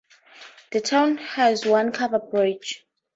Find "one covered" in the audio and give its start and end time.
1.63-2.31